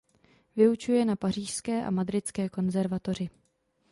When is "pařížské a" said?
1.15-1.91